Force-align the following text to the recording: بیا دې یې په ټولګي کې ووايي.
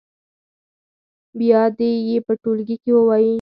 بیا 1.39 1.61
دې 1.77 1.91
یې 2.09 2.17
په 2.25 2.33
ټولګي 2.41 2.75
کې 2.83 2.91
ووايي. 2.95 3.29